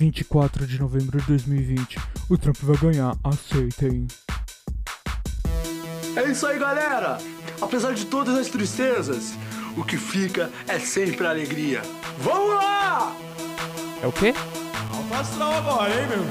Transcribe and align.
24 0.00 0.66
de 0.66 0.80
novembro 0.80 1.20
de 1.20 1.26
2020. 1.26 1.98
O 2.30 2.38
Trump 2.38 2.56
vai 2.62 2.76
ganhar, 2.78 3.14
aceitem. 3.22 4.08
É 6.16 6.24
isso 6.24 6.46
aí, 6.46 6.58
galera! 6.58 7.18
Apesar 7.60 7.92
de 7.92 8.06
todas 8.06 8.34
as 8.34 8.48
tristezas, 8.48 9.34
o 9.76 9.84
que 9.84 9.98
fica 9.98 10.50
é 10.66 10.78
sempre 10.78 11.26
a 11.26 11.30
alegria. 11.30 11.82
Vamos 12.18 12.54
lá! 12.54 13.14
É 14.02 14.06
o 14.06 14.12
quê? 14.12 14.32
Astral 15.12 15.52
agora, 15.52 15.90
hein, 15.90 16.06
meu? 16.08 16.24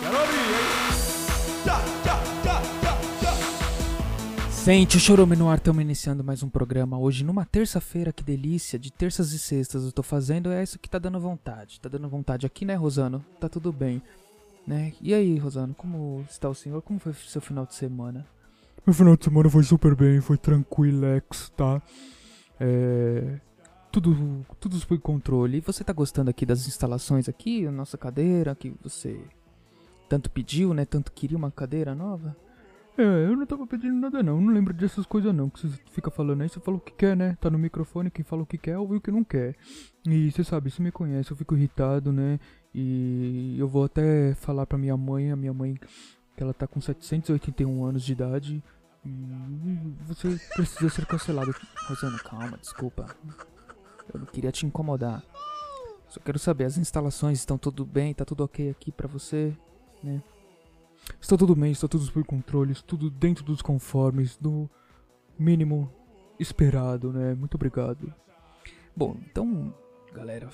Quero 0.00 0.18
ouvir, 0.18 0.34
hein? 0.34 1.62
Tchá, 1.62 1.95
Sente 4.66 4.96
o 4.96 4.98
Chorume 4.98 5.36
no 5.36 5.48
ar, 5.48 5.58
estamos 5.58 5.80
iniciando 5.80 6.24
mais 6.24 6.42
um 6.42 6.48
programa 6.48 6.98
hoje 6.98 7.22
numa 7.22 7.44
terça-feira, 7.44 8.12
que 8.12 8.24
delícia, 8.24 8.76
de 8.76 8.92
terças 8.92 9.30
e 9.30 9.38
sextas 9.38 9.84
eu 9.84 9.92
tô 9.92 10.02
fazendo, 10.02 10.50
é 10.50 10.60
isso 10.60 10.76
que 10.76 10.90
tá 10.90 10.98
dando 10.98 11.20
vontade, 11.20 11.80
tá 11.80 11.88
dando 11.88 12.08
vontade 12.08 12.44
aqui, 12.46 12.64
né, 12.64 12.74
Rosano? 12.74 13.24
Tá 13.38 13.48
tudo 13.48 13.72
bem, 13.72 14.02
né? 14.66 14.92
E 15.00 15.14
aí, 15.14 15.38
Rosano, 15.38 15.72
como 15.72 16.26
está 16.28 16.48
o 16.48 16.54
senhor? 16.54 16.82
Como 16.82 16.98
foi 16.98 17.12
seu 17.12 17.40
final 17.40 17.64
de 17.64 17.76
semana? 17.76 18.26
Meu 18.84 18.92
final 18.92 19.16
de 19.16 19.22
semana 19.22 19.48
foi 19.48 19.62
super 19.62 19.94
bem, 19.94 20.20
foi 20.20 20.36
tranquilex, 20.36 21.52
tá? 21.56 21.80
É... 22.58 23.38
Tudo, 23.92 24.44
tudo 24.58 24.76
sob 24.80 24.98
controle. 24.98 25.58
E 25.58 25.60
você 25.60 25.84
tá 25.84 25.92
gostando 25.92 26.28
aqui 26.28 26.44
das 26.44 26.66
instalações 26.66 27.28
aqui, 27.28 27.68
a 27.68 27.70
nossa 27.70 27.96
cadeira, 27.96 28.52
que 28.56 28.74
você 28.82 29.16
tanto 30.08 30.28
pediu, 30.28 30.74
né? 30.74 30.84
Tanto 30.84 31.12
queria 31.12 31.38
uma 31.38 31.52
cadeira 31.52 31.94
nova? 31.94 32.36
É, 32.98 33.02
eu 33.02 33.36
não 33.36 33.44
tava 33.44 33.66
pedindo 33.66 33.94
nada 33.94 34.22
não, 34.22 34.40
não 34.40 34.52
lembro 34.52 34.72
dessas 34.72 35.04
coisas 35.04 35.34
não, 35.34 35.50
que 35.50 35.60
você 35.60 35.78
fica 35.90 36.10
falando 36.10 36.40
aí, 36.40 36.48
você 36.48 36.58
fala 36.58 36.78
o 36.78 36.80
que 36.80 36.92
quer, 36.92 37.14
né? 37.14 37.36
Tá 37.38 37.50
no 37.50 37.58
microfone, 37.58 38.10
quem 38.10 38.24
fala 38.24 38.42
o 38.42 38.46
que 38.46 38.56
quer, 38.56 38.78
ouve 38.78 38.96
o 38.96 39.00
que 39.00 39.10
não 39.10 39.22
quer. 39.22 39.54
E 40.06 40.32
você 40.32 40.42
sabe, 40.42 40.70
você 40.70 40.82
me 40.82 40.90
conhece, 40.90 41.30
eu 41.30 41.36
fico 41.36 41.54
irritado, 41.54 42.10
né? 42.10 42.40
E 42.74 43.56
eu 43.58 43.68
vou 43.68 43.84
até 43.84 44.34
falar 44.34 44.66
pra 44.66 44.78
minha 44.78 44.96
mãe, 44.96 45.30
a 45.30 45.36
minha 45.36 45.52
mãe, 45.52 45.74
que 46.36 46.42
ela 46.42 46.54
tá 46.54 46.66
com 46.66 46.80
781 46.80 47.84
anos 47.84 48.02
de 48.02 48.12
idade. 48.12 48.64
Você 50.06 50.38
precisa 50.54 50.88
ser 50.88 51.06
cancelado. 51.06 51.54
Rosana, 51.88 52.18
calma, 52.18 52.56
desculpa. 52.58 53.14
Eu 54.12 54.20
não 54.20 54.26
queria 54.26 54.52
te 54.52 54.64
incomodar. 54.64 55.22
Só 56.08 56.20
quero 56.20 56.38
saber, 56.38 56.64
as 56.64 56.78
instalações 56.78 57.38
estão 57.38 57.58
tudo 57.58 57.84
bem, 57.84 58.14
tá 58.14 58.24
tudo 58.24 58.44
ok 58.44 58.70
aqui 58.70 58.90
pra 58.90 59.08
você, 59.08 59.56
né? 60.02 60.22
Está 61.20 61.36
tudo 61.36 61.54
bem, 61.54 61.72
está 61.72 61.88
tudo 61.88 62.04
sob 62.04 62.24
controle, 62.24 62.74
tudo 62.86 63.10
dentro 63.10 63.44
dos 63.44 63.62
conformes, 63.62 64.36
do 64.36 64.68
mínimo 65.38 65.92
esperado, 66.38 67.12
né? 67.12 67.34
Muito 67.34 67.54
obrigado. 67.54 68.12
Bom, 68.94 69.16
então, 69.28 69.74
galera, 70.12 70.48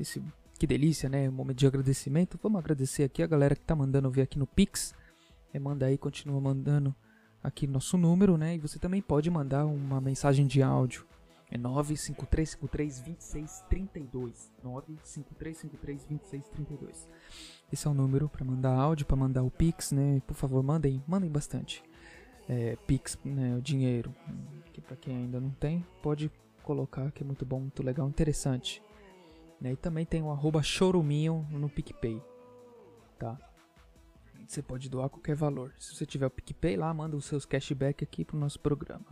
esse, 0.00 0.22
que 0.58 0.66
delícia, 0.66 1.08
né? 1.08 1.28
Um 1.28 1.32
momento 1.32 1.58
de 1.58 1.66
agradecimento. 1.66 2.38
Vamos 2.42 2.58
agradecer 2.58 3.04
aqui 3.04 3.22
a 3.22 3.26
galera 3.26 3.54
que 3.54 3.64
tá 3.64 3.74
mandando 3.74 4.10
ver 4.10 4.22
aqui 4.22 4.38
no 4.38 4.46
Pix. 4.46 4.94
É, 5.52 5.58
manda 5.58 5.86
aí, 5.86 5.98
continua 5.98 6.40
mandando 6.40 6.94
aqui 7.42 7.66
nosso 7.66 7.98
número, 7.98 8.36
né? 8.36 8.54
E 8.54 8.58
você 8.58 8.78
também 8.78 9.02
pode 9.02 9.28
mandar 9.28 9.66
uma 9.66 10.00
mensagem 10.00 10.46
de 10.46 10.62
áudio. 10.62 11.04
É 11.52 11.58
953532632. 11.58 14.50
953532632. 14.64 17.06
Esse 17.70 17.86
é 17.86 17.90
o 17.90 17.94
número 17.94 18.26
para 18.26 18.42
mandar 18.42 18.74
áudio, 18.74 19.04
para 19.04 19.16
mandar 19.16 19.42
o 19.42 19.50
Pix, 19.50 19.92
né? 19.92 20.22
Por 20.26 20.34
favor, 20.34 20.62
mandem, 20.62 21.04
mandem 21.06 21.30
bastante. 21.30 21.84
É, 22.48 22.74
Pix, 22.86 23.18
né, 23.22 23.54
o 23.54 23.60
dinheiro, 23.60 24.14
que 24.72 24.80
para 24.80 24.96
quem 24.96 25.14
ainda 25.14 25.38
não 25.38 25.50
tem, 25.50 25.84
pode 26.02 26.32
colocar, 26.62 27.12
que 27.12 27.22
é 27.22 27.26
muito 27.26 27.44
bom, 27.44 27.60
muito 27.60 27.82
legal, 27.82 28.08
interessante. 28.08 28.82
Né? 29.60 29.72
E 29.72 29.76
também 29.76 30.06
tem 30.06 30.22
o 30.22 30.30
arroba 30.30 30.62
choruminho 30.62 31.46
no 31.50 31.68
PicPay, 31.68 32.18
tá? 33.18 33.36
Você 34.52 34.60
pode 34.60 34.90
doar 34.90 35.08
qualquer 35.08 35.34
valor. 35.34 35.72
Se 35.78 35.96
você 35.96 36.04
tiver 36.04 36.26
o 36.26 36.30
PicPay 36.30 36.76
lá, 36.76 36.92
manda 36.92 37.16
os 37.16 37.24
seus 37.24 37.46
cashback 37.46 38.04
aqui 38.04 38.22
pro 38.22 38.36
nosso 38.36 38.60
programa. 38.60 39.06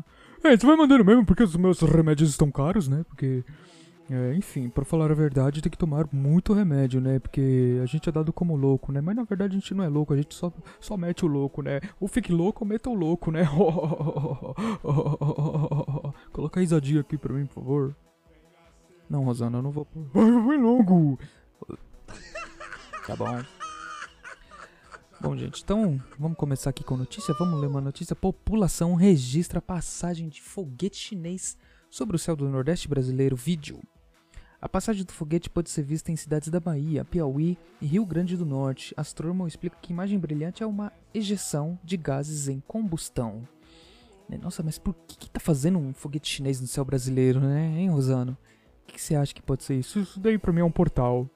É, 0.44 0.54
você 0.54 0.66
vai 0.66 0.76
mandando 0.76 1.02
mesmo, 1.02 1.24
porque 1.24 1.42
os 1.42 1.56
meus 1.56 1.80
remédios 1.80 2.28
estão 2.28 2.50
caros, 2.50 2.88
né? 2.88 3.06
Porque 3.08 3.42
é, 4.10 4.34
enfim, 4.34 4.68
pra 4.68 4.84
falar 4.84 5.10
a 5.10 5.14
verdade, 5.14 5.62
tem 5.62 5.72
que 5.72 5.78
tomar 5.78 6.06
muito 6.12 6.52
remédio, 6.52 7.00
né? 7.00 7.18
Porque 7.18 7.80
a 7.82 7.86
gente 7.86 8.06
é 8.06 8.12
dado 8.12 8.34
como 8.34 8.54
louco, 8.54 8.92
né? 8.92 9.00
Mas 9.00 9.16
na 9.16 9.22
verdade 9.22 9.56
a 9.56 9.58
gente 9.58 9.72
não 9.72 9.82
é 9.82 9.88
louco, 9.88 10.12
a 10.12 10.16
gente 10.18 10.34
só, 10.34 10.52
só 10.78 10.94
mete 10.94 11.24
o 11.24 11.28
louco, 11.28 11.62
né? 11.62 11.80
Ou 11.98 12.06
fique 12.06 12.30
louco 12.30 12.62
ou 12.62 12.68
meta 12.68 12.90
o 12.90 12.94
louco, 12.94 13.30
né? 13.30 13.48
Coloca 16.34 16.60
a 16.60 16.62
risadinha 16.62 17.00
aqui 17.00 17.16
pra 17.16 17.32
mim, 17.32 17.46
por 17.46 17.54
favor. 17.54 17.96
Não, 19.08 19.24
Rosana, 19.24 19.56
eu 19.56 19.62
não 19.62 19.70
vou. 19.70 19.88
Ai, 20.14 20.32
vai 20.46 20.58
logo! 20.58 21.18
Tá 23.06 23.16
bom. 23.16 23.59
Bom, 25.22 25.36
gente, 25.36 25.62
então 25.62 26.00
vamos 26.18 26.38
começar 26.38 26.70
aqui 26.70 26.82
com 26.82 26.96
notícia. 26.96 27.34
Vamos 27.38 27.60
ler 27.60 27.66
uma 27.66 27.80
notícia. 27.82 28.16
População 28.16 28.94
registra 28.94 29.60
passagem 29.60 30.30
de 30.30 30.40
foguete 30.40 30.96
chinês 30.96 31.58
sobre 31.90 32.16
o 32.16 32.18
céu 32.18 32.34
do 32.34 32.48
Nordeste 32.48 32.88
brasileiro. 32.88 33.36
Vídeo. 33.36 33.82
A 34.62 34.66
passagem 34.66 35.04
do 35.04 35.12
foguete 35.12 35.50
pode 35.50 35.68
ser 35.68 35.82
vista 35.82 36.10
em 36.10 36.16
cidades 36.16 36.48
da 36.48 36.58
Bahia, 36.58 37.04
Piauí 37.04 37.58
e 37.82 37.86
Rio 37.86 38.06
Grande 38.06 38.34
do 38.34 38.46
Norte. 38.46 38.94
Astrônomo 38.96 39.46
explica 39.46 39.76
que 39.82 39.92
imagem 39.92 40.18
brilhante 40.18 40.62
é 40.62 40.66
uma 40.66 40.90
ejeção 41.12 41.78
de 41.84 41.98
gases 41.98 42.48
em 42.48 42.60
combustão. 42.60 43.46
Né, 44.26 44.38
Nossa, 44.38 44.62
mas 44.62 44.78
por 44.78 44.94
que, 45.06 45.18
que 45.18 45.30
tá 45.30 45.38
fazendo 45.38 45.78
um 45.78 45.92
foguete 45.92 46.30
chinês 46.30 46.62
no 46.62 46.66
céu 46.66 46.84
brasileiro, 46.84 47.40
né, 47.40 47.78
hein, 47.78 47.90
Rosano? 47.90 48.38
O 48.84 48.86
que, 48.86 48.94
que 48.94 49.02
você 49.02 49.14
acha 49.14 49.34
que 49.34 49.42
pode 49.42 49.64
ser 49.64 49.78
isso? 49.78 50.00
Isso 50.00 50.18
daí 50.18 50.38
pra 50.38 50.50
mim 50.50 50.60
é 50.60 50.64
um 50.64 50.70
portal. 50.70 51.28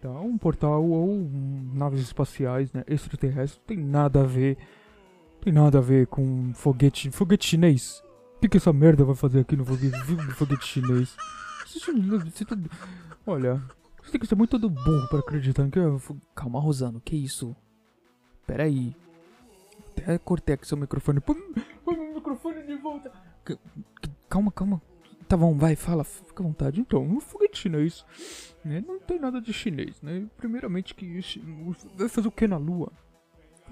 Tá? 0.00 0.10
Um 0.10 0.38
portal 0.38 0.84
ou 0.84 1.28
naves 1.74 2.00
espaciais, 2.00 2.72
né? 2.72 2.84
Extraterrestres. 2.86 3.60
Tem 3.66 3.76
nada 3.76 4.20
a 4.20 4.24
ver. 4.24 4.56
Tem 5.40 5.52
nada 5.52 5.78
a 5.78 5.80
ver 5.80 6.06
com 6.06 6.52
foguete. 6.54 7.10
Foguete 7.10 7.46
chinês. 7.46 8.02
O 8.36 8.40
que, 8.40 8.48
que 8.48 8.56
essa 8.58 8.72
merda 8.72 9.04
vai 9.04 9.16
fazer 9.16 9.40
aqui 9.40 9.56
no 9.56 9.64
foguete, 9.64 9.98
foguete 10.34 10.64
chinês? 10.66 11.16
Você 11.66 12.44
tá- 12.44 12.56
Olha, 13.26 13.60
você 14.02 14.12
tem 14.12 14.20
que 14.20 14.26
ser 14.26 14.36
muito 14.36 14.50
todo 14.52 14.70
burro 14.70 15.08
pra 15.08 15.18
acreditar 15.18 15.68
que. 15.68 15.78
é 15.78 15.82
Calma, 16.34 16.60
Rosano, 16.60 17.00
que 17.00 17.16
isso? 17.16 17.54
Pera 18.46 18.62
aí. 18.64 18.94
Até 19.96 20.16
cortei 20.18 20.54
aqui 20.54 20.66
seu 20.66 20.76
microfone. 20.76 21.20
Põe 21.20 21.36
meu 21.86 22.14
microfone 22.14 22.62
de 22.64 22.76
volta. 22.76 23.10
Calma, 24.28 24.52
calma. 24.52 24.80
Tá 25.28 25.36
bom, 25.36 25.54
vai, 25.54 25.76
fala, 25.76 26.04
fica 26.04 26.42
à 26.42 26.46
vontade. 26.46 26.80
Então, 26.80 27.02
um 27.02 27.20
foguete 27.20 27.58
chinês. 27.58 28.04
Né? 28.64 28.82
Não 28.86 28.98
tem 28.98 29.18
nada 29.18 29.40
de 29.40 29.52
chinês, 29.52 30.00
né? 30.00 30.26
Primeiramente 30.36 30.94
que 30.94 31.04
esse- 31.18 31.38
o- 31.40 31.76
vai 31.96 32.08
fazer 32.08 32.28
o 32.28 32.32
que 32.32 32.46
na 32.46 32.56
lua? 32.56 32.90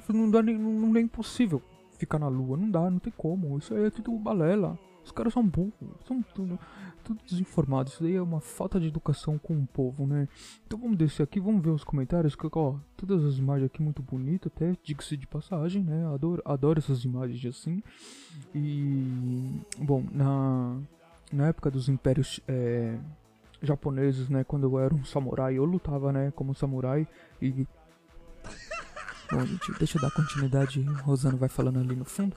Não 0.08 0.30
dá 0.30 0.42
nem, 0.42 0.56
não, 0.58 0.72
não 0.72 0.96
é 0.96 1.00
impossível 1.00 1.62
ficar 1.98 2.18
na 2.18 2.28
lua, 2.28 2.56
não 2.56 2.70
dá, 2.70 2.90
não 2.90 2.98
tem 2.98 3.12
como. 3.16 3.56
Isso 3.58 3.74
aí 3.74 3.84
é 3.86 3.90
tudo 3.90 4.12
balela. 4.18 4.78
Os 5.02 5.10
caras 5.12 5.32
são 5.32 5.46
burros, 5.46 5.72
são 6.06 6.20
tudo, 6.34 6.58
tudo 7.02 7.20
desinformados. 7.24 7.94
Isso 7.94 8.02
daí 8.02 8.16
é 8.16 8.20
uma 8.22 8.40
falta 8.40 8.78
de 8.78 8.88
educação 8.88 9.38
com 9.38 9.56
o 9.56 9.66
povo, 9.66 10.06
né? 10.06 10.28
Então 10.66 10.78
vamos 10.78 10.96
descer 10.98 11.22
aqui, 11.22 11.40
vamos 11.40 11.62
ver 11.62 11.70
os 11.70 11.84
comentários. 11.84 12.34
Que, 12.36 12.46
ó, 12.52 12.74
todas 12.96 13.24
as 13.24 13.38
imagens 13.38 13.66
aqui 13.66 13.80
muito 13.82 14.02
bonitas, 14.02 14.52
até 14.54 14.76
diga-se 14.82 15.16
de 15.16 15.26
passagem, 15.26 15.82
né? 15.82 16.06
Adoro, 16.12 16.42
adoro 16.44 16.78
essas 16.80 17.04
imagens 17.04 17.44
assim. 17.46 17.82
E. 18.54 19.60
Bom, 19.78 20.04
na, 20.12 20.76
na 21.32 21.48
época 21.48 21.70
dos 21.70 21.88
impérios 21.88 22.40
é, 22.46 22.96
japoneses, 23.62 24.28
né? 24.28 24.44
Quando 24.44 24.64
eu 24.64 24.78
era 24.78 24.94
um 24.94 25.04
samurai, 25.04 25.54
eu 25.54 25.64
lutava, 25.64 26.12
né? 26.12 26.32
Como 26.34 26.54
samurai 26.54 27.06
e. 27.40 27.66
Bom, 29.30 29.44
gente, 29.44 29.72
deixa 29.78 29.98
eu 29.98 30.02
dar 30.02 30.10
continuidade. 30.12 30.80
Rosano 30.82 31.36
vai 31.36 31.48
falando 31.48 31.80
ali 31.80 31.96
no 31.96 32.04
fundo. 32.04 32.36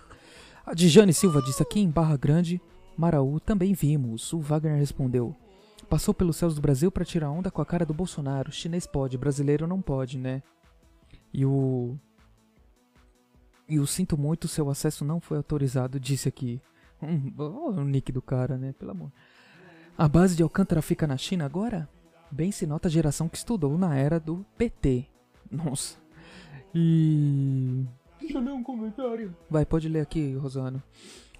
A 0.65 0.73
Dijane 0.73 1.13
Silva 1.13 1.41
disse 1.41 1.61
aqui 1.61 1.79
em 1.79 1.89
Barra 1.89 2.17
Grande, 2.17 2.61
Maraú, 2.97 3.39
também 3.39 3.73
vimos. 3.73 4.33
O 4.33 4.39
Wagner 4.39 4.77
respondeu. 4.77 5.35
Passou 5.89 6.13
pelos 6.13 6.35
céus 6.37 6.53
do 6.53 6.61
Brasil 6.61 6.91
pra 6.91 7.05
tirar 7.05 7.31
onda 7.31 7.49
com 7.49 7.61
a 7.61 7.65
cara 7.65 7.85
do 7.85 7.93
Bolsonaro. 7.93 8.51
Chinês 8.51 8.85
pode, 8.85 9.17
brasileiro 9.17 9.65
não 9.65 9.81
pode, 9.81 10.17
né? 10.17 10.43
E 11.33 11.45
o. 11.45 11.97
E 13.67 13.79
o 13.79 13.85
sinto 13.85 14.17
muito, 14.17 14.47
seu 14.47 14.69
acesso 14.69 15.05
não 15.05 15.19
foi 15.19 15.37
autorizado, 15.37 15.99
disse 15.99 16.27
aqui. 16.27 16.59
Hum, 17.01 17.33
ó 17.37 17.69
o 17.71 17.83
nick 17.83 18.11
do 18.11 18.21
cara, 18.21 18.57
né? 18.57 18.73
Pelo 18.73 18.91
amor. 18.91 19.11
A 19.97 20.07
base 20.07 20.35
de 20.35 20.43
Alcântara 20.43 20.81
fica 20.81 21.05
na 21.05 21.17
China 21.17 21.45
agora? 21.45 21.89
Bem 22.31 22.51
se 22.51 22.65
nota 22.67 22.87
a 22.87 22.91
geração 22.91 23.27
que 23.27 23.37
estudou 23.37 23.77
na 23.77 23.95
era 23.95 24.19
do 24.19 24.45
PT. 24.57 25.07
Nossa. 25.51 25.97
E. 26.73 27.85
Deixa 28.19 28.37
eu 28.37 28.41
ler 28.41 28.51
um 28.51 28.63
comentário. 28.63 29.35
Vai, 29.49 29.65
pode 29.65 29.89
ler 29.89 30.01
aqui, 30.01 30.35
Rosano. 30.35 30.81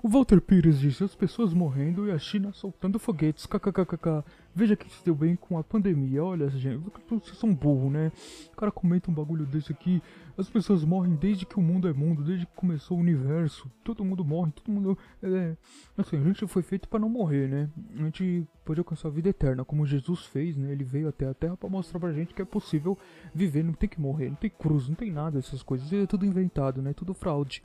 O 0.01 0.07
Walter 0.07 0.39
Pires 0.39 0.79
disse: 0.79 1.03
as 1.03 1.13
pessoas 1.13 1.53
morrendo 1.53 2.07
e 2.07 2.11
a 2.11 2.17
China 2.17 2.53
soltando 2.53 2.97
foguetes. 2.97 3.45
KKKKK. 3.45 4.23
Veja 4.55 4.73
que 4.73 4.89
se 4.89 5.03
deu 5.03 5.13
bem 5.13 5.35
com 5.35 5.57
a 5.57 5.63
pandemia. 5.63 6.23
Olha, 6.23 6.49
gente, 6.49 6.81
vocês 7.09 7.37
são 7.37 7.53
burros, 7.53 7.91
né? 7.91 8.09
O 8.53 8.55
cara 8.55 8.71
comenta 8.71 9.11
um 9.11 9.13
bagulho 9.13 9.45
desse 9.45 9.73
aqui. 9.73 10.01
As 10.37 10.49
pessoas 10.49 10.85
morrem 10.85 11.15
desde 11.15 11.45
que 11.45 11.59
o 11.59 11.61
mundo 11.61 11.85
é 11.85 11.91
mundo, 11.91 12.23
desde 12.23 12.45
que 12.45 12.51
começou 12.55 12.95
o 12.95 13.01
universo. 13.01 13.69
Todo 13.83 14.05
mundo 14.05 14.23
morre, 14.23 14.53
todo 14.53 14.71
mundo. 14.71 14.97
É, 15.21 15.57
assim, 15.97 16.15
a 16.15 16.23
gente 16.23 16.47
foi 16.47 16.61
feito 16.61 16.87
para 16.87 16.99
não 16.99 17.09
morrer, 17.09 17.49
né? 17.49 17.69
A 17.95 18.03
gente 18.03 18.47
pode 18.63 18.79
alcançar 18.79 19.09
a 19.09 19.11
vida 19.11 19.27
eterna, 19.27 19.65
como 19.65 19.85
Jesus 19.85 20.25
fez, 20.25 20.55
né? 20.55 20.71
Ele 20.71 20.85
veio 20.85 21.09
até 21.09 21.27
a 21.27 21.33
Terra 21.33 21.57
para 21.57 21.67
mostrar 21.67 21.99
pra 21.99 22.13
gente 22.13 22.33
que 22.33 22.41
é 22.41 22.45
possível 22.45 22.97
viver, 23.35 23.63
não 23.63 23.73
tem 23.73 23.89
que 23.89 23.99
morrer, 23.99 24.29
não 24.29 24.35
tem 24.35 24.49
cruz, 24.49 24.87
não 24.87 24.95
tem 24.95 25.11
nada 25.11 25.31
dessas 25.31 25.61
coisas. 25.61 25.91
É 25.91 26.05
tudo 26.05 26.25
inventado, 26.25 26.81
né? 26.81 26.93
Tudo 26.93 27.13
fraude. 27.13 27.61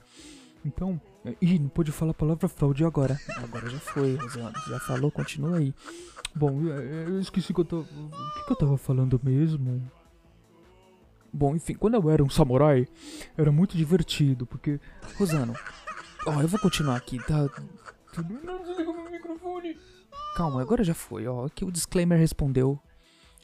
Então, 0.64 1.00
ih, 1.40 1.58
não 1.58 1.68
pode 1.68 1.92
falar 1.92 2.12
a 2.12 2.14
palavra 2.14 2.48
fraude 2.48 2.84
agora. 2.84 3.18
Agora 3.36 3.68
já 3.68 3.78
foi, 3.78 4.16
Rosana. 4.16 4.52
Já 4.68 4.80
falou, 4.80 5.10
continua 5.10 5.58
aí. 5.58 5.74
Bom, 6.34 6.62
eu 6.62 7.20
esqueci 7.20 7.52
que 7.52 7.60
eu 7.60 7.64
tô. 7.64 7.80
O 7.80 7.84
que, 7.84 8.46
que 8.46 8.52
eu 8.52 8.56
tava 8.56 8.76
falando 8.78 9.20
mesmo? 9.22 9.82
Bom, 11.32 11.54
enfim, 11.54 11.74
quando 11.74 11.94
eu 11.94 12.10
era 12.10 12.22
um 12.22 12.30
samurai, 12.30 12.86
era 13.36 13.52
muito 13.52 13.76
divertido, 13.76 14.46
porque. 14.46 14.80
Rosano, 15.18 15.54
ó, 16.26 16.40
eu 16.40 16.48
vou 16.48 16.60
continuar 16.60 16.96
aqui, 16.96 17.18
tá? 17.24 17.48
Não 18.42 18.62
desliga 18.62 18.92
meu 18.92 19.10
microfone. 19.10 19.76
Calma, 20.36 20.62
agora 20.62 20.82
já 20.82 20.94
foi, 20.94 21.26
ó. 21.26 21.44
Aqui 21.44 21.64
o 21.64 21.70
disclaimer 21.70 22.18
respondeu. 22.18 22.80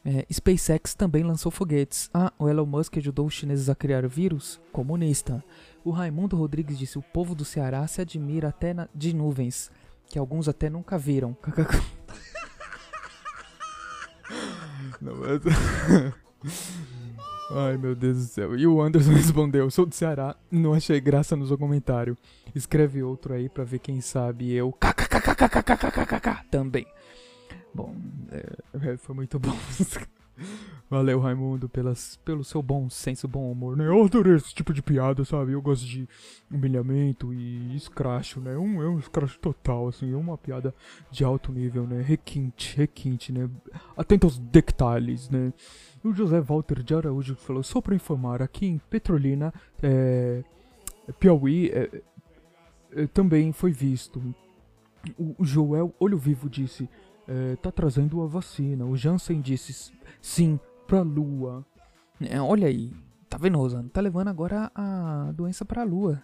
É, 0.05 0.27
SpaceX 0.33 0.95
também 0.95 1.23
lançou 1.23 1.53
foguetes. 1.53 2.09
Ah, 2.15 2.33
o 2.39 2.49
Elon 2.49 2.65
Musk 2.65 2.97
ajudou 2.97 3.27
os 3.27 3.35
chineses 3.35 3.69
a 3.69 3.75
criar 3.75 4.07
vírus? 4.09 4.61
Comunista. 4.73 5.45
O 5.85 5.91
Raimundo 5.91 6.37
Rodrigues 6.37 6.79
disse: 6.79 6.99
O 6.99 7.03
povo 7.03 7.35
do 7.35 7.45
Ceará 7.45 7.87
se 7.87 8.01
admira 8.01 8.49
até 8.49 8.75
na, 8.75 8.89
de 8.95 9.15
nuvens, 9.15 9.71
que 10.09 10.19
alguns 10.19 10.49
até 10.49 10.69
nunca 10.69 10.99
viram. 10.99 11.37
Ai 17.53 17.77
meu 17.77 17.97
Deus 17.97 18.17
do 18.19 18.25
céu. 18.25 18.57
E 18.57 18.67
o 18.67 18.81
Anderson 18.81 19.13
respondeu: 19.15 19.71
Sou 19.71 19.85
do 19.87 19.95
Ceará, 19.95 20.37
não 20.51 20.73
achei 20.73 21.01
graça 21.01 21.35
no 21.35 21.47
seu 21.47 21.59
comentário. 21.59 22.17
Escreve 22.55 23.03
outro 23.03 23.35
aí 23.35 23.49
pra 23.49 23.65
ver 23.65 23.79
quem 23.81 24.01
sabe 24.01 24.53
eu. 24.53 24.73
Também. 26.51 26.87
Bom, 27.75 27.95
é, 28.31 28.97
foi 28.97 29.15
muito 29.15 29.39
bom. 29.39 29.57
Valeu, 30.91 31.21
Raimundo, 31.21 31.69
pelas, 31.69 32.17
pelo 32.25 32.43
seu 32.43 32.61
bom 32.61 32.91
senso, 32.91 33.29
bom 33.29 33.53
humor, 33.53 33.77
né? 33.77 33.87
Eu 33.87 34.05
adorei 34.05 34.35
esse 34.35 34.53
tipo 34.53 34.75
de 34.75 34.83
piada, 34.83 35.25
sabe? 35.25 35.53
Eu 35.53 35.63
gosto 35.63 35.87
de 35.87 36.09
humilhamento 36.51 37.33
e 37.33 37.77
escracho, 37.77 38.41
né? 38.41 38.59
Um, 38.59 38.83
é 38.83 38.89
um 38.89 38.99
escracho 38.99 39.39
total, 39.39 39.87
assim, 39.87 40.13
é 40.13 40.17
uma 40.17 40.37
piada 40.37 40.75
de 41.09 41.23
alto 41.23 41.53
nível, 41.53 41.87
né? 41.87 42.03
Requinte, 42.03 42.77
requinte, 42.77 43.33
né? 43.33 43.49
Atento 43.97 44.27
aos 44.27 44.41
detalhes, 44.41 45.31
né? 45.31 45.53
O 46.03 46.13
José 46.13 46.41
Walter 46.41 46.83
de 46.83 46.93
Araújo 46.93 47.37
falou, 47.37 47.63
só 47.63 47.81
pra 47.81 47.95
informar, 47.95 48.43
aqui 48.43 48.67
em 48.67 48.79
Petrolina, 48.91 49.55
é, 49.81 50.43
Piauí, 51.21 51.69
é, 51.69 52.03
é, 52.97 53.07
também 53.07 53.53
foi 53.53 53.71
visto. 53.71 54.21
O, 55.17 55.37
o 55.39 55.45
Joel 55.45 55.95
Olho 56.01 56.19
Vivo 56.19 56.51
disse 56.51 56.89
é, 57.29 57.55
tá 57.55 57.71
trazendo 57.71 58.21
a 58.23 58.27
vacina. 58.27 58.85
O 58.85 58.97
Jansen 58.97 59.41
disse 59.41 59.93
sim 60.21 60.59
pra 60.91 61.03
lua. 61.03 61.65
É, 62.21 62.41
olha 62.41 62.67
aí, 62.67 62.93
tá 63.29 63.39
vendo, 63.39 63.57
Rosana? 63.57 63.89
Tá 63.91 64.01
levando 64.01 64.27
agora 64.27 64.73
a 64.75 65.31
doença 65.33 65.65
pra 65.65 65.85
lua. 65.85 66.21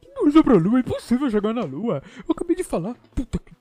Que 0.00 0.12
doença 0.12 0.42
pra 0.42 0.54
lua? 0.54 0.78
É 0.78 0.80
impossível 0.80 1.30
chegar 1.30 1.54
na 1.54 1.62
lua. 1.62 2.02
Eu 2.16 2.32
acabei 2.32 2.56
de 2.56 2.64
falar. 2.64 2.96
Puta 3.14 3.38
que. 3.38 3.54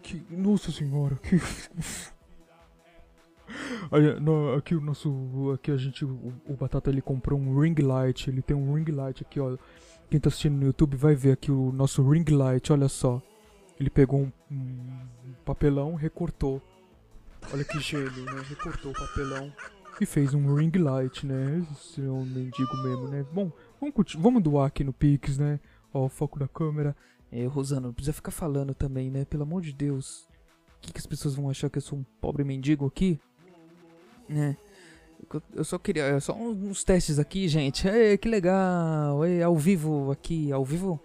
que 0.00 0.24
nossa 0.32 0.70
senhora, 0.70 1.16
que. 1.16 1.40
Aí, 3.90 4.18
no, 4.20 4.54
aqui 4.54 4.76
o 4.76 4.80
nosso. 4.80 5.50
Aqui 5.52 5.72
a 5.72 5.76
gente. 5.76 6.04
O, 6.04 6.32
o, 6.46 6.54
Batata 6.54 6.88
ele 6.88 7.02
comprou 7.02 7.38
um 7.38 7.60
ring 7.60 7.74
light. 7.82 8.30
Ele 8.30 8.42
tem 8.42 8.56
um 8.56 8.74
ring 8.74 8.90
light 8.92 9.22
aqui, 9.22 9.40
ó. 9.40 9.58
Quem 10.08 10.20
tá 10.20 10.28
assistindo 10.28 10.56
no 10.56 10.66
YouTube 10.66 10.96
vai 10.96 11.16
ver 11.16 11.32
aqui 11.32 11.50
o 11.50 11.72
nosso 11.72 12.08
ring 12.08 12.24
light, 12.30 12.72
olha 12.72 12.88
só. 12.88 13.20
Ele 13.78 13.90
pegou 13.90 14.20
um, 14.20 14.30
um 14.50 15.34
papelão, 15.44 15.96
recortou. 15.96 16.62
Olha 17.52 17.64
que 17.64 17.80
gênio, 17.80 18.24
né? 18.24 18.42
Recortou 18.48 18.92
o 18.92 18.94
papelão 18.94 19.52
e 20.00 20.06
fez 20.06 20.34
um 20.34 20.54
ring 20.54 20.72
light, 20.76 21.26
né? 21.26 21.64
Esse 21.72 22.00
é 22.00 22.10
um 22.10 22.24
mendigo 22.24 22.76
mesmo, 22.82 23.08
né? 23.08 23.24
Bom, 23.32 23.52
vamos, 23.80 24.14
vamos 24.16 24.42
doar 24.42 24.66
aqui 24.66 24.82
no 24.82 24.92
Pix, 24.92 25.38
né? 25.38 25.60
Ó, 25.92 26.06
o 26.06 26.08
foco 26.08 26.38
da 26.38 26.48
câmera. 26.48 26.96
É, 27.30 27.46
Rosana, 27.46 27.88
não 27.88 27.94
precisa 27.94 28.12
ficar 28.12 28.30
falando 28.30 28.74
também, 28.74 29.10
né? 29.10 29.24
Pelo 29.24 29.42
amor 29.42 29.62
de 29.62 29.72
Deus. 29.72 30.28
O 30.76 30.80
que, 30.80 30.92
que 30.92 30.98
as 30.98 31.06
pessoas 31.06 31.34
vão 31.34 31.48
achar 31.48 31.70
que 31.70 31.78
eu 31.78 31.82
sou 31.82 31.98
um 31.98 32.04
pobre 32.20 32.44
mendigo 32.44 32.86
aqui? 32.86 33.18
Né? 34.28 34.56
Eu 35.52 35.64
só 35.64 35.78
queria. 35.78 36.04
É 36.04 36.20
só 36.20 36.34
uns 36.34 36.84
testes 36.84 37.18
aqui, 37.18 37.48
gente. 37.48 37.86
Ei, 37.88 38.18
que 38.18 38.28
legal. 38.28 39.24
Ei, 39.24 39.42
ao 39.42 39.56
vivo 39.56 40.10
aqui, 40.10 40.52
ao 40.52 40.64
vivo. 40.64 41.00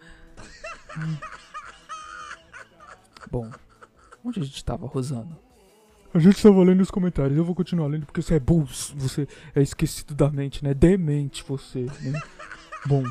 Hum. 0.97 1.17
Bom, 3.31 3.49
onde 4.23 4.39
a 4.39 4.43
gente 4.43 4.65
tava, 4.65 4.87
Rosana? 4.87 5.37
A 6.13 6.17
gente 6.17 6.41
tava 6.41 6.63
lendo 6.63 6.81
os 6.81 6.89
comentários, 6.89 7.37
eu 7.37 7.45
vou 7.45 7.53
continuar 7.53 7.87
lendo 7.87 8.05
porque 8.05 8.21
você 8.21 8.35
é 8.35 8.39
burro, 8.39 8.67
você 8.95 9.27
é 9.53 9.61
esquecido 9.61 10.15
da 10.15 10.29
mente, 10.29 10.63
né? 10.63 10.73
Demente 10.73 11.43
você, 11.47 11.81
né? 12.01 12.19
Bom, 12.87 13.03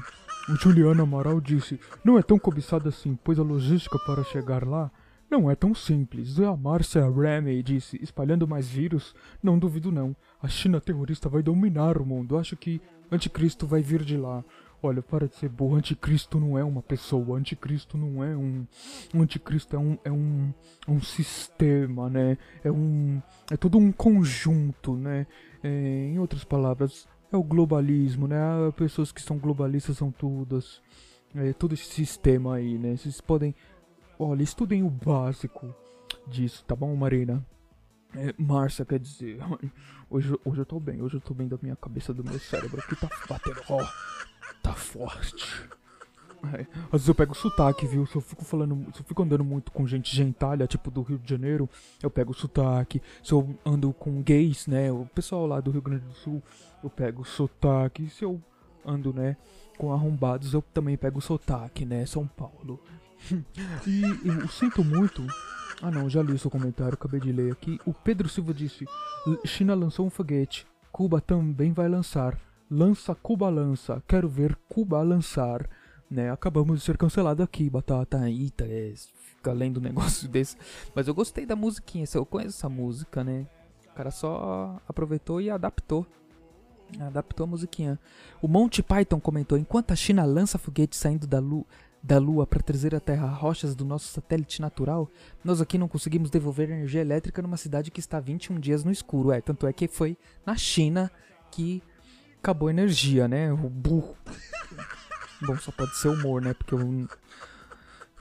o 0.49 0.57
Juliano 0.57 1.03
Amaral 1.03 1.41
disse: 1.41 1.79
Não 2.03 2.19
é 2.19 2.23
tão 2.23 2.39
cobiçado 2.39 2.89
assim, 2.89 3.17
pois 3.23 3.39
a 3.39 3.43
logística 3.43 3.99
para 4.01 4.25
chegar 4.25 4.67
lá 4.67 4.91
não 5.31 5.51
é 5.51 5.55
tão 5.55 5.75
simples. 5.75 6.39
E 6.39 6.45
a 6.45 6.57
Márcia 6.57 7.09
Ramey 7.09 7.63
disse: 7.63 8.03
Espalhando 8.03 8.49
mais 8.49 8.67
vírus? 8.69 9.15
Não 9.41 9.59
duvido 9.59 9.93
não. 9.93 10.17
A 10.43 10.49
China 10.49 10.81
terrorista 10.81 11.29
vai 11.29 11.43
dominar 11.43 11.99
o 11.99 12.07
mundo. 12.07 12.37
Acho 12.37 12.57
que 12.57 12.81
Anticristo 13.13 13.67
vai 13.67 13.81
vir 13.81 14.03
de 14.03 14.17
lá. 14.17 14.45
Olha, 14.81 15.03
para 15.03 15.27
de 15.27 15.35
ser 15.35 15.49
burro, 15.49 15.75
anticristo 15.75 16.39
não 16.39 16.57
é 16.57 16.63
uma 16.63 16.81
pessoa, 16.81 17.37
anticristo 17.37 17.99
não 17.99 18.23
é 18.23 18.37
um. 18.37 18.65
Anticristo 19.13 19.75
é 19.75 19.79
um, 19.79 19.99
é 20.05 20.13
um, 20.13 20.55
um 20.87 21.01
sistema, 21.01 22.09
né? 22.09 22.39
É 22.63 22.71
um. 22.71 23.21
É 23.51 23.57
todo 23.57 23.77
um 23.77 23.91
conjunto, 23.91 24.95
né? 24.95 25.27
É, 25.65 25.69
em 25.69 26.19
outras 26.21 26.45
palavras, 26.45 27.09
é 27.33 27.37
o 27.37 27.43
globalismo, 27.43 28.29
né? 28.29 28.39
As 28.69 28.75
pessoas 28.75 29.11
que 29.11 29.21
são 29.21 29.37
globalistas 29.37 29.97
são 29.97 30.13
todas. 30.13 30.81
É, 31.35 31.53
todo 31.53 31.75
esse 31.75 31.87
sistema 31.87 32.55
aí, 32.55 32.79
né? 32.79 32.97
Vocês 32.97 33.21
podem. 33.21 33.55
Olha, 34.17 34.45
estudem 34.45 34.85
o 34.85 34.91
básico 34.91 35.75
disso, 36.29 36.65
tá 36.65 36.77
bom, 36.77 36.95
Marina? 36.95 37.45
É, 38.15 38.33
quer 38.85 38.99
dizer, 38.99 39.39
hoje, 40.09 40.35
hoje 40.45 40.61
eu 40.61 40.67
tô 40.67 40.81
bem, 40.81 41.03
hoje 41.03 41.17
eu 41.17 41.21
tô 41.21 41.35
bem 41.35 41.47
da 41.47 41.59
minha 41.61 41.77
cabeça, 41.77 42.15
do 42.15 42.25
meu 42.25 42.39
cérebro, 42.39 42.81
aqui 42.81 42.97
tá 42.97 43.09
batendo, 43.29 43.61
ó, 43.69 43.87
tá 44.63 44.73
forte. 44.73 45.69
É, 46.55 46.67
às 46.87 46.93
vezes 46.93 47.09
eu 47.09 47.15
pego 47.15 47.35
sotaque, 47.35 47.87
viu? 47.87 48.07
Se 48.07 48.17
eu 48.17 48.21
fico 48.21 48.45
falando, 48.45 48.87
se 48.95 49.01
eu 49.01 49.05
fico 49.05 49.23
andando 49.23 49.45
muito 49.45 49.73
com 49.73 49.87
gente 49.87 50.15
gentalha, 50.15 50.67
tipo 50.67 50.91
do 50.91 51.03
Rio 51.03 51.19
de 51.19 51.29
Janeiro, 51.29 51.69
eu 52.03 52.11
pego 52.11 52.33
sotaque. 52.33 53.03
Se 53.23 53.33
eu 53.33 53.59
ando 53.65 53.93
com 53.93 54.23
gays, 54.23 54.67
né? 54.67 54.91
O 54.93 55.07
pessoal 55.07 55.47
lá 55.47 55.61
do 55.61 55.71
Rio 55.71 55.83
Grande 55.83 56.05
do 56.05 56.15
Sul, 56.15 56.43
eu 56.83 56.91
pego 56.91 57.25
sotaque. 57.25 58.09
Se 58.09 58.25
eu 58.25 58.41
ando, 58.85 59.13
né, 59.13 59.37
com 59.77 59.93
arrombados, 59.93 60.55
eu 60.55 60.63
também 60.63 60.97
pego 60.97 61.21
sotaque, 61.21 61.85
né? 61.85 62.07
São 62.07 62.27
Paulo. 62.27 62.81
e 63.87 64.29
eu 64.29 64.49
sinto 64.49 64.85
muito. 64.85 65.27
Ah 65.83 65.91
não, 65.91 66.09
já 66.09 66.23
li 66.23 66.33
o 66.33 66.39
seu 66.39 66.51
comentário, 66.51 66.95
acabei 66.95 67.21
de 67.21 67.33
ler 67.33 67.53
aqui. 67.53 67.81
O 67.85 67.93
Pedro 67.93 68.29
Silva 68.29 68.55
disse: 68.55 68.87
China 69.45 69.75
lançou 69.75 70.07
um 70.07 70.11
foguete. 70.11 70.67
Cuba 70.91 71.21
também 71.21 71.73
vai 71.73 71.89
lançar. 71.89 72.39
Lança 72.71 73.15
Cuba 73.15 73.49
lança. 73.49 74.03
Quero 74.07 74.29
ver 74.29 74.57
Cuba 74.69 75.01
lançar. 75.03 75.69
Né, 76.11 76.31
acabamos 76.31 76.79
de 76.79 76.85
ser 76.87 76.97
cancelado 76.97 77.43
aqui, 77.43 77.69
Batata. 77.69 78.29
Eita, 78.31 78.65
é, 78.65 78.95
fica 79.37 79.53
lendo 79.53 79.79
um 79.79 79.83
negócio 79.85 80.29
desse. 80.29 80.57
Mas 80.95 81.07
eu 81.07 81.15
gostei 81.15 81.45
da 81.45 81.55
musiquinha, 81.55 82.05
eu 82.15 82.25
conheço 82.25 82.57
essa 82.57 82.69
música, 82.69 83.23
né? 83.23 83.47
O 83.91 83.95
cara 83.95 84.11
só 84.11 84.81
aproveitou 84.89 85.41
e 85.41 85.51
adaptou. 85.51 86.07
Adaptou 86.99 87.45
a 87.45 87.47
musiquinha. 87.47 87.99
O 88.41 88.49
Monty 88.49 88.83
Python 88.83 89.21
comentou: 89.21 89.59
enquanto 89.59 89.93
a 89.93 89.97
China 89.97 90.25
lança 90.25 90.57
foguetes 90.57 90.99
saindo 90.99 91.27
da, 91.27 91.39
lu 91.39 91.67
da 92.03 92.19
Lua 92.19 92.47
para 92.47 92.63
trazer 92.63 92.95
à 92.95 93.01
Terra 93.01 93.27
rochas 93.27 93.75
do 93.75 93.85
nosso 93.85 94.09
satélite 94.09 94.63
natural, 94.63 95.11
nós 95.45 95.61
aqui 95.61 95.77
não 95.77 95.89
conseguimos 95.89 96.31
devolver 96.31 96.71
energia 96.71 97.01
elétrica 97.01 97.43
numa 97.43 97.57
cidade 97.57 97.91
que 97.91 98.01
está 98.01 98.19
21 98.19 98.59
dias 98.59 98.85
no 98.85 98.91
escuro. 98.91 99.33
É, 99.33 99.41
tanto 99.41 99.67
é 99.67 99.73
que 99.73 99.89
foi 99.89 100.17
na 100.47 100.57
China 100.57 101.11
que 101.51 101.83
acabou 102.49 102.69
a 102.69 102.71
energia, 102.71 103.29
né? 103.29 103.53
O 103.53 103.69
burro. 103.69 104.17
Bom, 105.43 105.57
só 105.59 105.71
pode 105.71 105.95
ser 105.97 106.09
humor, 106.09 106.41
né? 106.41 106.55
Porque 106.55 106.75
o, 106.75 107.09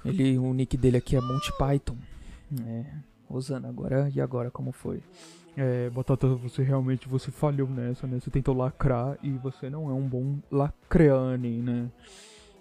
ele, 0.04 0.38
o 0.38 0.54
nick 0.54 0.76
dele 0.76 0.98
aqui 0.98 1.16
é 1.16 1.22
Monty 1.22 1.52
Python. 1.58 1.98
É, 2.66 2.86
Rosana, 3.30 3.70
agora 3.70 4.12
e 4.14 4.20
agora 4.20 4.52
como 4.52 4.74
foi? 4.74 5.02
É, 5.56 5.90
Batata, 5.90 6.28
você 6.28 6.62
realmente 6.62 7.08
você 7.08 7.32
falhou 7.32 7.70
nessa, 7.70 8.06
né? 8.06 8.20
Você 8.20 8.30
tentou 8.30 8.54
lacrar 8.54 9.18
e 9.24 9.32
você 9.32 9.70
não 9.70 9.90
é 9.90 9.94
um 9.94 10.08
bom 10.08 10.40
lacreane, 10.52 11.62
né? 11.62 11.90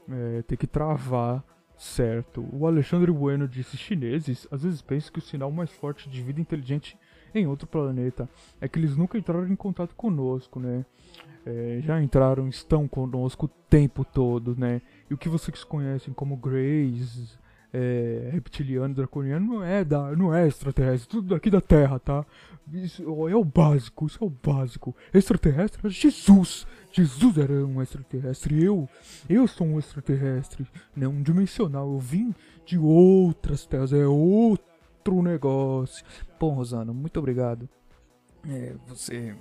É, 0.08 0.42
tem 0.42 0.56
que 0.56 0.68
travar 0.68 1.42
Certo. 1.76 2.48
O 2.52 2.66
Alexandre 2.66 3.12
Bueno 3.12 3.46
disse: 3.46 3.76
chineses 3.76 4.48
às 4.50 4.62
vezes 4.62 4.80
pensam 4.80 5.12
que 5.12 5.18
o 5.18 5.22
sinal 5.22 5.50
mais 5.50 5.70
forte 5.70 6.08
de 6.08 6.22
vida 6.22 6.40
inteligente 6.40 6.96
em 7.34 7.46
outro 7.46 7.66
planeta 7.66 8.28
é 8.60 8.68
que 8.68 8.78
eles 8.78 8.96
nunca 8.96 9.18
entraram 9.18 9.46
em 9.48 9.56
contato 9.56 9.94
conosco, 9.94 10.60
né? 10.60 10.84
É, 11.44 11.80
já 11.82 12.02
entraram, 12.02 12.48
estão 12.48 12.88
conosco 12.88 13.46
o 13.46 13.48
tempo 13.48 14.04
todo, 14.04 14.56
né? 14.58 14.82
E 15.08 15.14
o 15.14 15.18
que 15.18 15.28
vocês 15.28 15.62
conhecem 15.62 16.12
como 16.12 16.36
Greys, 16.36 17.38
é, 17.72 18.30
reptiliano, 18.32 18.94
draconiano, 18.94 19.46
não 19.46 19.62
é, 19.62 19.84
da, 19.84 20.16
não 20.16 20.34
é 20.34 20.48
extraterrestre, 20.48 21.08
tudo 21.08 21.34
daqui 21.34 21.50
da 21.50 21.60
Terra, 21.60 21.98
tá? 21.98 22.24
Isso 22.72 23.02
é 23.28 23.36
o 23.36 23.44
básico, 23.44 24.06
isso 24.06 24.18
é 24.22 24.26
o 24.26 24.30
básico. 24.30 24.96
Extraterrestre 25.14 25.86
é 25.86 25.90
Jesus. 25.90 26.66
Jesus 26.90 27.38
era 27.38 27.52
um 27.64 27.80
extraterrestre. 27.80 28.64
Eu, 28.64 28.88
eu 29.28 29.46
sou 29.46 29.66
um 29.66 29.78
extraterrestre, 29.78 30.66
né? 30.96 31.06
Um 31.06 31.22
dimensional. 31.22 31.92
Eu 31.92 32.00
vim 32.00 32.34
de 32.64 32.76
outras 32.76 33.64
terras, 33.66 33.92
é 33.92 34.04
outro 34.04 34.75
negócio. 35.22 36.04
Bom, 36.38 36.54
Rosana, 36.54 36.92
muito 36.92 37.18
obrigado. 37.18 37.68
É, 38.48 38.74
você 38.86 39.34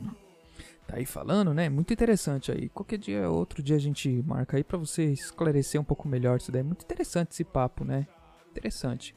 tá 0.88 0.98
aí 0.98 1.06
falando, 1.06 1.54
né? 1.54 1.70
Muito 1.70 1.94
interessante 1.94 2.52
aí. 2.52 2.70
Qualquer 2.70 2.98
dia, 2.98 3.30
outro 3.30 3.62
dia 3.62 3.76
a 3.76 3.80
gente 3.80 4.24
marca 4.26 4.58
aí 4.58 4.64
para 4.64 4.78
você 4.78 5.06
esclarecer 5.06 5.80
um 5.80 5.84
pouco 5.84 6.08
melhor 6.08 6.38
isso 6.38 6.52
daí. 6.52 6.64
Muito 6.64 6.84
interessante 6.84 7.32
esse 7.32 7.44
papo, 7.44 7.84
né? 7.84 8.08
Interessante. 8.52 9.16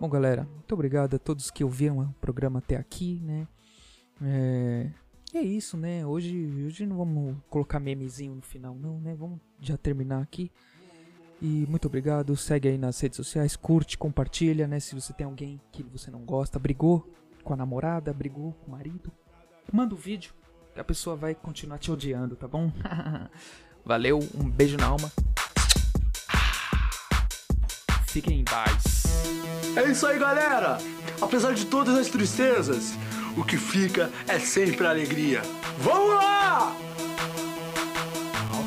Bom, 0.00 0.08
galera, 0.08 0.44
muito 0.44 0.72
obrigado 0.72 1.14
a 1.14 1.18
todos 1.18 1.50
que 1.50 1.62
ouviram 1.62 2.00
o 2.00 2.12
programa 2.14 2.58
até 2.58 2.76
aqui, 2.76 3.20
né? 3.22 3.46
É, 4.22 4.90
é 5.34 5.42
isso, 5.42 5.76
né? 5.76 6.06
Hoje, 6.06 6.64
hoje 6.66 6.86
não 6.86 6.96
vamos 6.96 7.36
colocar 7.48 7.78
memezinho 7.78 8.34
no 8.34 8.42
final, 8.42 8.74
não, 8.74 8.98
né? 9.00 9.14
Vamos 9.14 9.38
já 9.60 9.76
terminar 9.76 10.22
aqui. 10.22 10.50
E 11.40 11.66
muito 11.68 11.86
obrigado. 11.86 12.36
Segue 12.36 12.68
aí 12.68 12.78
nas 12.78 13.00
redes 13.00 13.16
sociais, 13.16 13.56
curte, 13.56 13.96
compartilha, 13.96 14.66
né? 14.66 14.78
Se 14.78 14.94
você 14.94 15.12
tem 15.12 15.24
alguém 15.24 15.60
que 15.72 15.82
você 15.82 16.10
não 16.10 16.20
gosta, 16.20 16.58
brigou 16.58 17.08
com 17.42 17.54
a 17.54 17.56
namorada, 17.56 18.12
brigou 18.12 18.52
com 18.52 18.68
o 18.68 18.70
marido, 18.70 19.10
manda 19.72 19.94
o 19.94 19.98
um 19.98 20.00
vídeo 20.00 20.34
que 20.74 20.80
a 20.80 20.84
pessoa 20.84 21.16
vai 21.16 21.34
continuar 21.34 21.78
te 21.78 21.90
odiando, 21.90 22.36
tá 22.36 22.46
bom? 22.46 22.70
Valeu, 23.84 24.18
um 24.34 24.48
beijo 24.48 24.76
na 24.76 24.86
alma. 24.86 25.10
Fiquem 28.06 28.40
em 28.40 28.44
paz. 28.44 29.04
É 29.76 29.90
isso 29.90 30.06
aí, 30.06 30.18
galera! 30.18 30.78
Apesar 31.20 31.54
de 31.54 31.64
todas 31.66 31.96
as 31.96 32.08
tristezas, 32.08 32.92
o 33.36 33.44
que 33.44 33.56
fica 33.56 34.10
é 34.26 34.38
sempre 34.38 34.86
alegria. 34.86 35.42
Vamos 35.78 36.14
lá! 36.14 36.76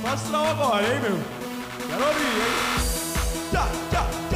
Alto 0.06 0.36
agora, 0.36 0.94
hein, 0.94 1.02
meu? 1.02 1.43
Melody. 1.94 2.24
Yeah. 3.54 3.70
Yeah, 3.92 4.32
yeah. 4.32 4.33